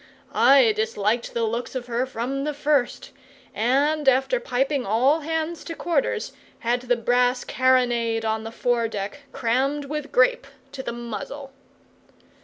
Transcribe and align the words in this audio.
I 0.33 0.71
disliked 0.71 1.35
the 1.35 1.43
looks 1.43 1.75
of 1.75 1.85
her 1.85 2.07
from 2.07 2.43
the 2.43 2.55
first, 2.55 3.11
and, 3.53 4.09
after 4.09 4.39
piping 4.39 4.83
all 4.83 5.19
hands 5.19 5.63
to 5.65 5.75
quarters, 5.75 6.33
had 6.61 6.81
the 6.81 6.95
brass 6.95 7.43
carronade 7.43 8.25
on 8.25 8.43
the 8.43 8.51
fore 8.51 8.87
deck 8.87 9.19
crammed 9.31 9.85
with 9.85 10.11
grape 10.11 10.47
to 10.71 10.81
the 10.81 10.91
muzzle. 10.91 11.51